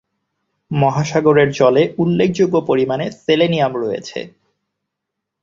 মহাসাগরের 0.71 1.49
জলে 1.51 1.83
উল্লেখযোগ্য 1.97 2.55
পরিমাণে 2.61 3.05
সেলেনিয়াম 3.17 3.73
রয়েছে। 3.77 4.19